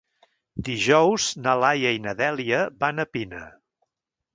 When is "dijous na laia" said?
0.69-1.95